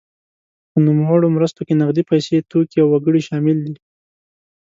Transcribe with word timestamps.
په 0.69 0.77
نوموړو 0.85 1.27
مرستو 1.35 1.61
کې 1.67 1.79
نغدې 1.81 2.03
پیسې، 2.11 2.45
توکي 2.49 2.77
او 2.81 2.87
وګړي 2.91 3.21
شامل 3.27 3.57
دي. 3.65 3.73